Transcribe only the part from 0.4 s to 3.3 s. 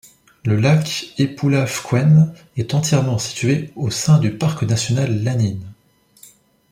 Le lac Epulafquen est entièrement